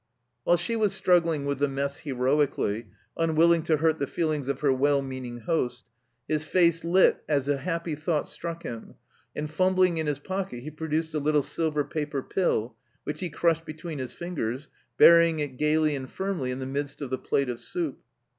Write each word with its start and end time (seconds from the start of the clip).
While 0.45 0.57
she 0.57 0.75
was 0.75 0.93
struggling 0.95 1.45
with 1.45 1.59
the 1.59 1.67
mess 1.67 1.99
hero 1.99 2.43
ically, 2.43 2.85
unwilling 3.17 3.61
to 3.65 3.77
hurt 3.77 3.99
the 3.99 4.07
feelings 4.07 4.47
of 4.47 4.61
her 4.61 4.73
well 4.73 5.03
meaning 5.03 5.41
host, 5.41 5.85
his 6.27 6.43
face 6.43 6.83
lit 6.83 7.23
as 7.29 7.47
a 7.47 7.57
happy 7.57 7.93
thought 7.93 8.27
struck 8.27 8.63
him, 8.63 8.95
and, 9.35 9.47
fumbling 9.47 9.97
in 9.99 10.07
his 10.07 10.17
pocket, 10.17 10.63
he 10.63 10.71
pro 10.71 10.87
duced 10.87 11.13
a 11.13 11.19
little 11.19 11.43
silver 11.43 11.83
paper 11.83 12.23
pill, 12.23 12.75
which 13.03 13.19
he 13.19 13.29
crushed 13.29 13.63
between 13.63 13.99
his 13.99 14.13
fingers, 14.13 14.69
burying 14.97 15.37
it 15.39 15.57
gaily 15.57 15.95
and 15.95 16.09
firmly 16.09 16.49
in 16.49 16.57
the 16.57 16.65
midst 16.65 16.99
of 17.03 17.11
the 17.11 17.19
plate 17.19 17.47
of 17.47 17.59
soup. 17.59 17.99